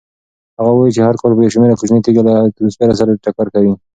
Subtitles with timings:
[0.59, 3.73] هغه وایي چې هر کال بې شمېره کوچنۍ تېږې له اتموسفیر سره ټکر کوي.